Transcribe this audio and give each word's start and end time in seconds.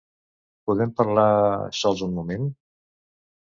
Podem 0.69 0.93
parlar 1.03 1.27
sols 1.83 2.05
un 2.09 2.19
moment? 2.19 2.51